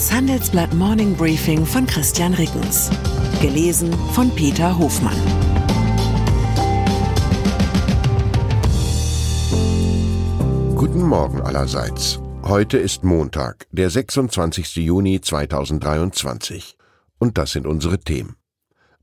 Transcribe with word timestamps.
Das 0.00 0.10
Handelsblatt 0.10 0.72
Morning 0.72 1.14
Briefing 1.14 1.66
von 1.66 1.86
Christian 1.86 2.32
Rickens. 2.32 2.88
Gelesen 3.42 3.92
von 4.14 4.34
Peter 4.34 4.78
Hofmann. 4.78 5.14
Guten 10.74 11.02
Morgen 11.02 11.42
allerseits. 11.42 12.18
Heute 12.44 12.78
ist 12.78 13.04
Montag, 13.04 13.66
der 13.72 13.90
26. 13.90 14.76
Juni 14.76 15.20
2023. 15.20 16.78
Und 17.18 17.36
das 17.36 17.52
sind 17.52 17.66
unsere 17.66 17.98
Themen. 17.98 18.36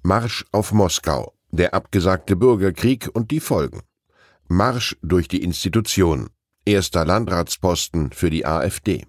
Marsch 0.01 0.45
auf 0.51 0.71
Moskau, 0.71 1.31
der 1.51 1.75
abgesagte 1.75 2.35
Bürgerkrieg 2.35 3.07
und 3.13 3.29
die 3.29 3.39
Folgen. 3.39 3.81
Marsch 4.47 4.97
durch 5.03 5.27
die 5.27 5.43
Institutionen. 5.43 6.31
Erster 6.65 7.05
Landratsposten 7.05 8.13
für 8.13 8.31
die 8.31 8.47
AfD. 8.47 9.05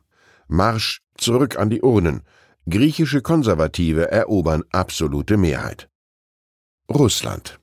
Marsch 0.48 1.00
zurück 1.20 1.58
an 1.58 1.70
die 1.70 1.82
Urnen. 1.82 2.22
Griechische 2.68 3.22
Konservative 3.22 4.10
erobern 4.10 4.62
absolute 4.70 5.36
Mehrheit. 5.36 5.88
Russland. 6.92 7.60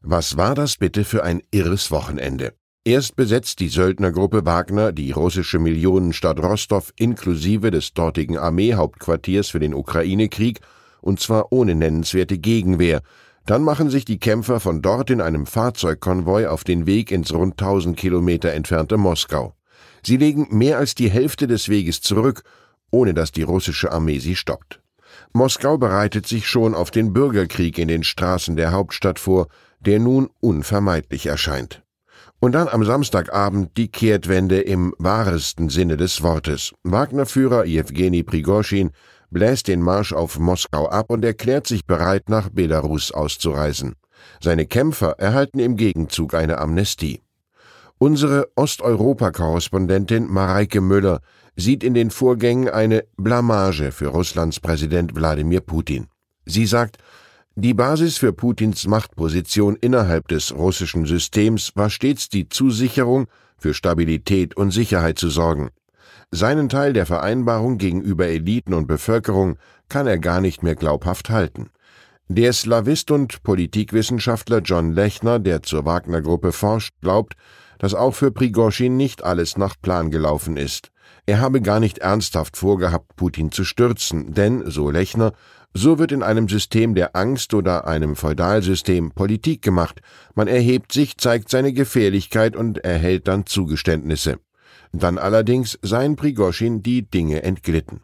Was 0.00 0.36
war 0.36 0.54
das 0.54 0.76
bitte 0.76 1.04
für 1.04 1.24
ein 1.24 1.42
irres 1.50 1.90
Wochenende? 1.90 2.54
Erst 2.84 3.16
besetzt 3.16 3.60
die 3.60 3.68
Söldnergruppe 3.68 4.46
Wagner 4.46 4.92
die 4.92 5.10
russische 5.10 5.58
Millionenstadt 5.58 6.40
Rostov 6.40 6.92
inklusive 6.96 7.70
des 7.70 7.92
dortigen 7.92 8.38
Armeehauptquartiers 8.38 9.48
für 9.48 9.58
den 9.58 9.74
Ukraine-Krieg, 9.74 10.60
und 11.00 11.20
zwar 11.20 11.52
ohne 11.52 11.74
nennenswerte 11.74 12.38
Gegenwehr. 12.38 13.02
Dann 13.44 13.62
machen 13.62 13.90
sich 13.90 14.04
die 14.04 14.18
Kämpfer 14.18 14.60
von 14.60 14.82
dort 14.82 15.10
in 15.10 15.20
einem 15.20 15.46
Fahrzeugkonvoi 15.46 16.46
auf 16.46 16.64
den 16.64 16.86
Weg 16.86 17.10
ins 17.10 17.32
rund 17.32 17.60
1000 17.60 17.96
Kilometer 17.96 18.52
entfernte 18.52 18.96
Moskau. 18.96 19.54
Sie 20.02 20.16
legen 20.16 20.46
mehr 20.50 20.78
als 20.78 20.94
die 20.94 21.10
Hälfte 21.10 21.46
des 21.46 21.68
Weges 21.68 22.00
zurück, 22.00 22.42
ohne 22.90 23.14
dass 23.14 23.32
die 23.32 23.42
russische 23.42 23.92
Armee 23.92 24.18
sie 24.18 24.36
stoppt. 24.36 24.80
Moskau 25.32 25.78
bereitet 25.78 26.26
sich 26.26 26.46
schon 26.46 26.74
auf 26.74 26.90
den 26.90 27.12
Bürgerkrieg 27.12 27.78
in 27.78 27.88
den 27.88 28.04
Straßen 28.04 28.56
der 28.56 28.72
Hauptstadt 28.72 29.18
vor, 29.18 29.48
der 29.80 29.98
nun 29.98 30.30
unvermeidlich 30.40 31.26
erscheint. 31.26 31.82
Und 32.40 32.52
dann 32.52 32.68
am 32.68 32.84
Samstagabend 32.84 33.76
die 33.76 33.88
Kehrtwende 33.88 34.60
im 34.60 34.94
wahresten 34.98 35.68
Sinne 35.68 35.96
des 35.96 36.22
Wortes. 36.22 36.72
Wagner-Führer 36.84 37.64
Jewgeni 37.64 38.22
Prigoschin 38.22 38.90
bläst 39.30 39.68
den 39.68 39.82
Marsch 39.82 40.12
auf 40.12 40.38
Moskau 40.38 40.88
ab 40.88 41.10
und 41.10 41.24
erklärt 41.24 41.66
sich 41.66 41.84
bereit, 41.84 42.28
nach 42.28 42.48
Belarus 42.48 43.10
auszureisen. 43.10 43.96
Seine 44.40 44.66
Kämpfer 44.66 45.18
erhalten 45.18 45.58
im 45.58 45.76
Gegenzug 45.76 46.34
eine 46.34 46.58
Amnestie. 46.58 47.20
Unsere 48.00 48.48
Osteuropa-Korrespondentin 48.54 50.30
Mareike 50.30 50.80
Müller 50.80 51.20
sieht 51.56 51.82
in 51.82 51.94
den 51.94 52.10
Vorgängen 52.10 52.68
eine 52.68 53.04
Blamage 53.16 53.90
für 53.90 54.06
Russlands 54.06 54.60
Präsident 54.60 55.16
Wladimir 55.16 55.60
Putin. 55.60 56.06
Sie 56.46 56.64
sagt, 56.64 56.98
die 57.56 57.74
Basis 57.74 58.16
für 58.16 58.32
Putins 58.32 58.86
Machtposition 58.86 59.74
innerhalb 59.74 60.28
des 60.28 60.54
russischen 60.54 61.06
Systems 61.06 61.72
war 61.74 61.90
stets 61.90 62.28
die 62.28 62.48
Zusicherung, 62.48 63.26
für 63.56 63.74
Stabilität 63.74 64.56
und 64.56 64.70
Sicherheit 64.70 65.18
zu 65.18 65.28
sorgen. 65.28 65.70
Seinen 66.30 66.68
Teil 66.68 66.92
der 66.92 67.04
Vereinbarung 67.04 67.78
gegenüber 67.78 68.28
Eliten 68.28 68.74
und 68.74 68.86
Bevölkerung 68.86 69.56
kann 69.88 70.06
er 70.06 70.18
gar 70.18 70.40
nicht 70.40 70.62
mehr 70.62 70.76
glaubhaft 70.76 71.30
halten. 71.30 71.70
Der 72.28 72.52
Slavist 72.52 73.10
und 73.10 73.42
Politikwissenschaftler 73.42 74.60
John 74.60 74.92
Lechner, 74.92 75.40
der 75.40 75.64
zur 75.64 75.84
Wagner-Gruppe 75.84 76.52
forscht, 76.52 76.94
glaubt, 77.00 77.34
dass 77.78 77.94
auch 77.94 78.14
für 78.14 78.30
Prigoschin 78.30 78.96
nicht 78.96 79.24
alles 79.24 79.56
nach 79.56 79.76
Plan 79.80 80.10
gelaufen 80.10 80.56
ist. 80.56 80.90
Er 81.26 81.40
habe 81.40 81.60
gar 81.60 81.80
nicht 81.80 81.98
ernsthaft 81.98 82.56
vorgehabt, 82.56 83.16
Putin 83.16 83.52
zu 83.52 83.64
stürzen, 83.64 84.32
denn, 84.32 84.70
so 84.70 84.90
Lechner, 84.90 85.32
so 85.74 85.98
wird 85.98 86.12
in 86.12 86.22
einem 86.22 86.48
System 86.48 86.94
der 86.94 87.14
Angst 87.14 87.54
oder 87.54 87.86
einem 87.86 88.16
Feudalsystem 88.16 89.12
Politik 89.12 89.62
gemacht. 89.62 90.00
Man 90.34 90.48
erhebt 90.48 90.92
sich, 90.92 91.18
zeigt 91.18 91.50
seine 91.50 91.72
Gefährlichkeit 91.72 92.56
und 92.56 92.78
erhält 92.78 93.28
dann 93.28 93.46
Zugeständnisse. 93.46 94.38
Dann 94.92 95.18
allerdings 95.18 95.78
seien 95.82 96.16
Prigoschin 96.16 96.82
die 96.82 97.02
Dinge 97.02 97.42
entglitten. 97.42 98.00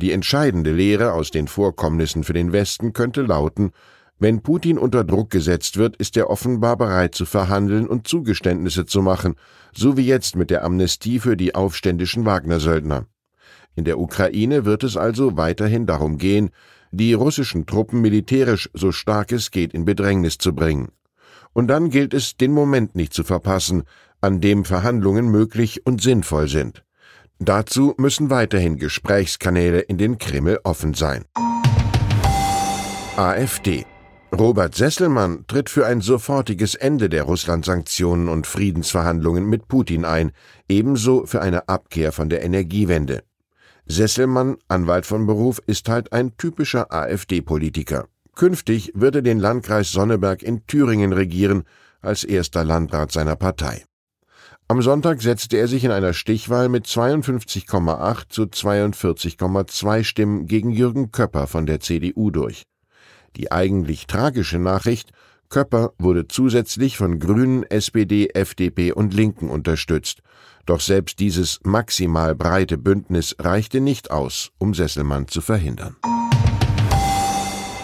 Die 0.00 0.12
entscheidende 0.12 0.72
Lehre 0.72 1.12
aus 1.12 1.30
den 1.30 1.48
Vorkommnissen 1.48 2.24
für 2.24 2.32
den 2.32 2.52
Westen 2.52 2.92
könnte 2.92 3.22
lauten, 3.22 3.72
wenn 4.18 4.42
Putin 4.42 4.78
unter 4.78 5.02
Druck 5.02 5.30
gesetzt 5.30 5.76
wird, 5.76 5.96
ist 5.96 6.16
er 6.16 6.30
offenbar 6.30 6.76
bereit 6.76 7.14
zu 7.14 7.26
verhandeln 7.26 7.88
und 7.88 8.06
Zugeständnisse 8.06 8.86
zu 8.86 9.02
machen, 9.02 9.34
so 9.74 9.96
wie 9.96 10.06
jetzt 10.06 10.36
mit 10.36 10.50
der 10.50 10.64
Amnestie 10.64 11.18
für 11.18 11.36
die 11.36 11.54
aufständischen 11.54 12.24
Wagner-Söldner. 12.24 13.06
In 13.74 13.84
der 13.84 13.98
Ukraine 13.98 14.64
wird 14.64 14.84
es 14.84 14.96
also 14.96 15.36
weiterhin 15.36 15.86
darum 15.86 16.16
gehen, 16.16 16.50
die 16.92 17.12
russischen 17.12 17.66
Truppen 17.66 18.00
militärisch 18.00 18.70
so 18.72 18.92
stark 18.92 19.32
es 19.32 19.50
geht 19.50 19.74
in 19.74 19.84
Bedrängnis 19.84 20.38
zu 20.38 20.54
bringen. 20.54 20.92
Und 21.52 21.66
dann 21.66 21.90
gilt 21.90 22.14
es, 22.14 22.36
den 22.36 22.52
Moment 22.52 22.94
nicht 22.94 23.12
zu 23.12 23.24
verpassen, 23.24 23.82
an 24.20 24.40
dem 24.40 24.64
Verhandlungen 24.64 25.28
möglich 25.28 25.84
und 25.86 26.00
sinnvoll 26.00 26.48
sind. 26.48 26.84
Dazu 27.40 27.94
müssen 27.98 28.30
weiterhin 28.30 28.76
Gesprächskanäle 28.76 29.80
in 29.80 29.98
den 29.98 30.18
Kreml 30.18 30.60
offen 30.62 30.94
sein. 30.94 31.24
AfD 33.16 33.84
Robert 34.32 34.74
Sesselmann 34.74 35.44
tritt 35.46 35.70
für 35.70 35.86
ein 35.86 36.00
sofortiges 36.00 36.74
Ende 36.74 37.08
der 37.08 37.22
Russland-Sanktionen 37.24 38.28
und 38.28 38.46
Friedensverhandlungen 38.46 39.44
mit 39.48 39.68
Putin 39.68 40.04
ein, 40.04 40.32
ebenso 40.68 41.26
für 41.26 41.40
eine 41.40 41.68
Abkehr 41.68 42.10
von 42.12 42.28
der 42.28 42.42
Energiewende. 42.42 43.22
Sesselmann, 43.86 44.56
Anwalt 44.66 45.06
von 45.06 45.26
Beruf, 45.26 45.60
ist 45.66 45.88
halt 45.88 46.12
ein 46.12 46.36
typischer 46.36 46.92
AfD-Politiker. 46.92 48.06
Künftig 48.34 48.90
wird 48.94 49.16
er 49.16 49.22
den 49.22 49.38
Landkreis 49.38 49.92
Sonneberg 49.92 50.42
in 50.42 50.66
Thüringen 50.66 51.12
regieren, 51.12 51.64
als 52.00 52.24
erster 52.24 52.64
Landrat 52.64 53.12
seiner 53.12 53.36
Partei. 53.36 53.84
Am 54.66 54.80
Sonntag 54.80 55.20
setzte 55.20 55.58
er 55.58 55.68
sich 55.68 55.84
in 55.84 55.90
einer 55.90 56.14
Stichwahl 56.14 56.68
mit 56.68 56.86
52,8 56.86 58.22
zu 58.30 58.42
42,2 58.44 60.04
Stimmen 60.04 60.46
gegen 60.46 60.70
Jürgen 60.70 61.12
Köpper 61.12 61.46
von 61.46 61.66
der 61.66 61.80
CDU 61.80 62.30
durch. 62.30 62.64
Die 63.36 63.50
eigentlich 63.50 64.06
tragische 64.06 64.58
Nachricht, 64.58 65.10
Köpper 65.48 65.92
wurde 65.98 66.26
zusätzlich 66.26 66.96
von 66.96 67.18
Grünen, 67.18 67.62
SPD, 67.64 68.30
FDP 68.34 68.92
und 68.92 69.14
Linken 69.14 69.50
unterstützt. 69.50 70.20
Doch 70.66 70.80
selbst 70.80 71.20
dieses 71.20 71.60
maximal 71.62 72.34
breite 72.34 72.78
Bündnis 72.78 73.36
reichte 73.38 73.80
nicht 73.80 74.10
aus, 74.10 74.50
um 74.58 74.74
Sesselmann 74.74 75.28
zu 75.28 75.40
verhindern. 75.40 75.96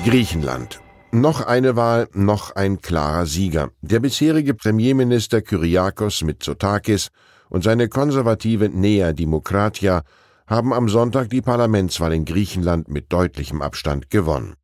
Griechenland. 0.05 0.81
Noch 1.13 1.43
eine 1.43 1.77
Wahl, 1.77 2.09
noch 2.15 2.55
ein 2.57 2.81
klarer 2.81 3.27
Sieger. 3.27 3.71
Der 3.83 4.01
bisherige 4.01 4.55
Premierminister 4.55 5.43
Kyriakos 5.43 6.23
Mitsotakis 6.23 7.11
und 7.49 7.65
seine 7.65 7.89
konservative 7.89 8.69
Nea 8.69 9.13
Demokratia 9.13 10.03
haben 10.47 10.73
am 10.73 10.89
Sonntag 10.89 11.29
die 11.31 11.43
Parlamentswahl 11.43 12.13
in 12.13 12.25
Griechenland 12.25 12.89
mit 12.89 13.13
deutlichem 13.13 13.61
Abstand 13.61 14.11
gewonnen. 14.11 14.55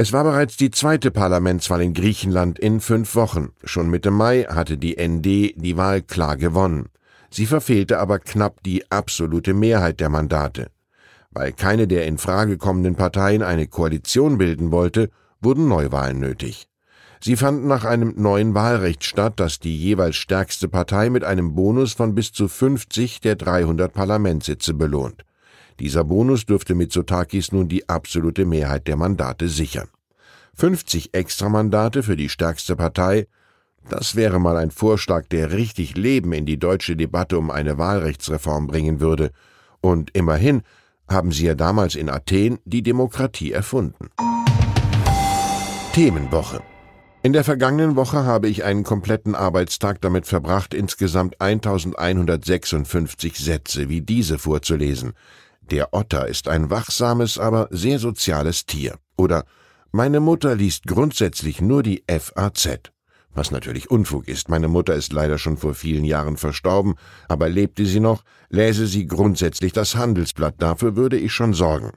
Es 0.00 0.12
war 0.12 0.22
bereits 0.22 0.56
die 0.56 0.70
zweite 0.70 1.10
Parlamentswahl 1.10 1.82
in 1.82 1.92
Griechenland 1.92 2.60
in 2.60 2.78
fünf 2.78 3.16
Wochen. 3.16 3.48
Schon 3.64 3.90
Mitte 3.90 4.12
Mai 4.12 4.44
hatte 4.44 4.78
die 4.78 4.94
ND 4.96 5.54
die 5.56 5.76
Wahl 5.76 6.02
klar 6.02 6.36
gewonnen. 6.36 6.90
Sie 7.30 7.46
verfehlte 7.46 7.98
aber 7.98 8.20
knapp 8.20 8.62
die 8.62 8.88
absolute 8.92 9.54
Mehrheit 9.54 9.98
der 9.98 10.08
Mandate. 10.08 10.70
Weil 11.32 11.52
keine 11.52 11.88
der 11.88 12.06
in 12.06 12.16
Frage 12.18 12.58
kommenden 12.58 12.94
Parteien 12.94 13.42
eine 13.42 13.66
Koalition 13.66 14.38
bilden 14.38 14.70
wollte, 14.70 15.10
wurden 15.40 15.66
Neuwahlen 15.66 16.20
nötig. 16.20 16.68
Sie 17.20 17.34
fanden 17.34 17.66
nach 17.66 17.84
einem 17.84 18.14
neuen 18.16 18.54
Wahlrecht 18.54 19.02
statt, 19.02 19.40
das 19.40 19.58
die 19.58 19.76
jeweils 19.76 20.14
stärkste 20.14 20.68
Partei 20.68 21.10
mit 21.10 21.24
einem 21.24 21.56
Bonus 21.56 21.92
von 21.92 22.14
bis 22.14 22.30
zu 22.30 22.46
50 22.46 23.20
der 23.20 23.34
300 23.34 23.92
Parlamentssitze 23.92 24.74
belohnt. 24.74 25.24
Dieser 25.80 26.04
Bonus 26.04 26.46
dürfte 26.46 26.74
Mitsotakis 26.74 27.52
nun 27.52 27.68
die 27.68 27.88
absolute 27.88 28.44
Mehrheit 28.44 28.88
der 28.88 28.96
Mandate 28.96 29.48
sichern. 29.48 29.88
50 30.54 31.14
Extramandate 31.14 32.02
für 32.02 32.16
die 32.16 32.28
stärkste 32.28 32.74
Partei, 32.74 33.28
das 33.88 34.16
wäre 34.16 34.38
mal 34.40 34.56
ein 34.56 34.70
Vorschlag, 34.70 35.28
der 35.28 35.52
richtig 35.52 35.96
Leben 35.96 36.32
in 36.32 36.46
die 36.46 36.58
deutsche 36.58 36.96
Debatte 36.96 37.38
um 37.38 37.50
eine 37.50 37.78
Wahlrechtsreform 37.78 38.66
bringen 38.66 39.00
würde. 39.00 39.30
Und 39.80 40.10
immerhin 40.14 40.62
haben 41.08 41.32
sie 41.32 41.46
ja 41.46 41.54
damals 41.54 41.94
in 41.94 42.10
Athen 42.10 42.58
die 42.64 42.82
Demokratie 42.82 43.52
erfunden. 43.52 44.10
Themenwoche 45.94 46.60
in 47.20 47.32
der 47.32 47.42
vergangenen 47.42 47.96
Woche 47.96 48.24
habe 48.24 48.48
ich 48.48 48.62
einen 48.62 48.84
kompletten 48.84 49.34
Arbeitstag 49.34 50.00
damit 50.00 50.28
verbracht, 50.28 50.72
insgesamt 50.72 51.40
1156 51.40 53.36
Sätze 53.38 53.88
wie 53.88 54.02
diese 54.02 54.38
vorzulesen. 54.38 55.14
Der 55.70 55.92
Otter 55.92 56.26
ist 56.26 56.48
ein 56.48 56.70
wachsames, 56.70 57.38
aber 57.38 57.68
sehr 57.70 57.98
soziales 57.98 58.64
Tier. 58.64 58.98
Oder 59.16 59.44
meine 59.92 60.20
Mutter 60.20 60.54
liest 60.54 60.86
grundsätzlich 60.86 61.60
nur 61.60 61.82
die 61.82 62.04
FAZ. 62.08 62.90
was 63.34 63.50
natürlich 63.50 63.90
Unfug 63.90 64.26
ist. 64.26 64.48
Meine 64.48 64.66
Mutter 64.66 64.94
ist 64.94 65.12
leider 65.12 65.38
schon 65.38 65.58
vor 65.58 65.74
vielen 65.74 66.04
Jahren 66.04 66.36
verstorben, 66.36 66.94
aber 67.28 67.48
lebte 67.48 67.86
sie 67.86 68.00
noch, 68.00 68.24
läse 68.48 68.86
sie 68.86 69.06
grundsätzlich 69.06 69.72
das 69.72 69.94
Handelsblatt, 69.94 70.54
dafür 70.58 70.96
würde 70.96 71.18
ich 71.18 71.32
schon 71.32 71.54
sorgen. 71.54 71.92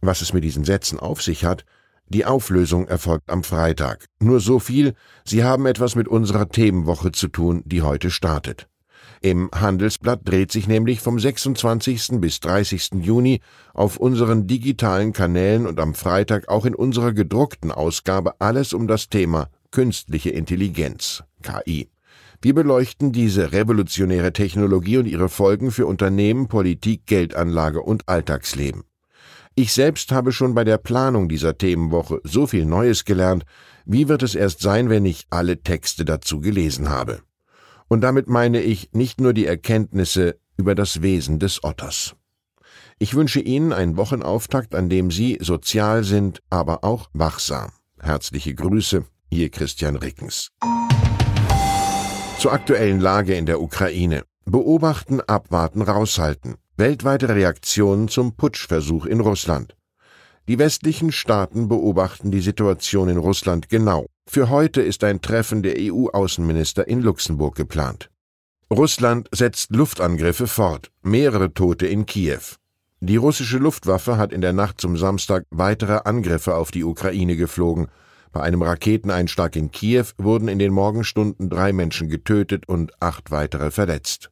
Was 0.00 0.22
es 0.22 0.32
mit 0.32 0.44
diesen 0.44 0.64
Sätzen 0.64 0.98
auf 0.98 1.20
sich 1.20 1.44
hat, 1.44 1.64
die 2.06 2.24
Auflösung 2.24 2.86
erfolgt 2.88 3.28
am 3.28 3.42
Freitag. 3.42 4.06
Nur 4.20 4.40
so 4.40 4.58
viel, 4.60 4.94
Sie 5.24 5.44
haben 5.44 5.66
etwas 5.66 5.94
mit 5.94 6.08
unserer 6.08 6.48
Themenwoche 6.48 7.12
zu 7.12 7.28
tun, 7.28 7.62
die 7.66 7.82
heute 7.82 8.10
startet. 8.10 8.68
Im 9.24 9.50
Handelsblatt 9.54 10.22
dreht 10.24 10.50
sich 10.50 10.66
nämlich 10.66 11.00
vom 11.00 11.16
26. 11.16 12.20
bis 12.20 12.40
30. 12.40 12.90
Juni 13.02 13.40
auf 13.72 13.96
unseren 13.96 14.48
digitalen 14.48 15.12
Kanälen 15.12 15.68
und 15.68 15.78
am 15.78 15.94
Freitag 15.94 16.48
auch 16.48 16.66
in 16.66 16.74
unserer 16.74 17.12
gedruckten 17.12 17.70
Ausgabe 17.70 18.40
alles 18.40 18.72
um 18.72 18.88
das 18.88 19.10
Thema 19.10 19.48
künstliche 19.70 20.30
Intelligenz, 20.30 21.22
KI. 21.40 21.88
Wir 22.40 22.52
beleuchten 22.52 23.12
diese 23.12 23.52
revolutionäre 23.52 24.32
Technologie 24.32 24.98
und 24.98 25.06
ihre 25.06 25.28
Folgen 25.28 25.70
für 25.70 25.86
Unternehmen, 25.86 26.48
Politik, 26.48 27.06
Geldanlage 27.06 27.80
und 27.80 28.08
Alltagsleben. 28.08 28.82
Ich 29.54 29.72
selbst 29.72 30.10
habe 30.10 30.32
schon 30.32 30.52
bei 30.52 30.64
der 30.64 30.78
Planung 30.78 31.28
dieser 31.28 31.56
Themenwoche 31.56 32.20
so 32.24 32.48
viel 32.48 32.66
Neues 32.66 33.04
gelernt, 33.04 33.44
wie 33.84 34.08
wird 34.08 34.24
es 34.24 34.34
erst 34.34 34.62
sein, 34.62 34.90
wenn 34.90 35.04
ich 35.04 35.26
alle 35.30 35.62
Texte 35.62 36.04
dazu 36.04 36.40
gelesen 36.40 36.90
habe? 36.90 37.22
Und 37.92 38.00
damit 38.00 38.26
meine 38.26 38.62
ich 38.62 38.94
nicht 38.94 39.20
nur 39.20 39.34
die 39.34 39.44
Erkenntnisse 39.44 40.40
über 40.56 40.74
das 40.74 41.02
Wesen 41.02 41.38
des 41.38 41.62
Otters. 41.62 42.16
Ich 42.98 43.12
wünsche 43.12 43.40
Ihnen 43.40 43.74
einen 43.74 43.98
Wochenauftakt, 43.98 44.74
an 44.74 44.88
dem 44.88 45.10
Sie 45.10 45.36
sozial 45.42 46.02
sind, 46.02 46.40
aber 46.48 46.84
auch 46.84 47.10
wachsam. 47.12 47.70
Herzliche 48.00 48.54
Grüße, 48.54 49.04
Ihr 49.28 49.50
Christian 49.50 49.96
Rickens. 49.96 50.48
Zur 52.38 52.54
aktuellen 52.54 52.98
Lage 52.98 53.34
in 53.34 53.44
der 53.44 53.60
Ukraine. 53.60 54.22
Beobachten, 54.46 55.20
abwarten, 55.20 55.82
raushalten. 55.82 56.54
Weltweite 56.78 57.28
Reaktionen 57.28 58.08
zum 58.08 58.36
Putschversuch 58.36 59.04
in 59.04 59.20
Russland. 59.20 59.76
Die 60.48 60.58
westlichen 60.58 61.12
Staaten 61.12 61.68
beobachten 61.68 62.32
die 62.32 62.40
Situation 62.40 63.08
in 63.08 63.16
Russland 63.16 63.68
genau. 63.68 64.06
Für 64.28 64.50
heute 64.50 64.82
ist 64.82 65.04
ein 65.04 65.20
Treffen 65.20 65.62
der 65.62 65.76
EU-Außenminister 65.78 66.88
in 66.88 67.00
Luxemburg 67.00 67.54
geplant. 67.54 68.10
Russland 68.72 69.28
setzt 69.32 69.70
Luftangriffe 69.70 70.48
fort, 70.48 70.90
mehrere 71.02 71.52
Tote 71.52 71.86
in 71.86 72.06
Kiew. 72.06 72.40
Die 73.00 73.16
russische 73.16 73.58
Luftwaffe 73.58 74.16
hat 74.16 74.32
in 74.32 74.40
der 74.40 74.52
Nacht 74.52 74.80
zum 74.80 74.96
Samstag 74.96 75.44
weitere 75.50 76.00
Angriffe 76.04 76.56
auf 76.56 76.70
die 76.72 76.82
Ukraine 76.82 77.36
geflogen. 77.36 77.86
Bei 78.32 78.40
einem 78.40 78.62
Raketeneinschlag 78.62 79.54
in 79.54 79.70
Kiew 79.70 80.06
wurden 80.18 80.48
in 80.48 80.58
den 80.58 80.72
Morgenstunden 80.72 81.50
drei 81.50 81.72
Menschen 81.72 82.08
getötet 82.08 82.68
und 82.68 82.92
acht 83.00 83.30
weitere 83.30 83.70
verletzt. 83.70 84.31